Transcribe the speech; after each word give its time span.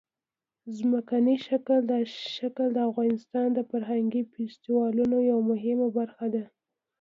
ځمکنی 0.77 1.35
شکل 2.35 2.67
د 2.73 2.77
افغانستان 2.89 3.47
د 3.53 3.59
فرهنګي 3.69 4.21
فستیوالونو 4.31 5.17
یوه 5.29 5.43
مهمه 5.51 5.87
برخه 5.97 6.25
ده. 6.33 6.43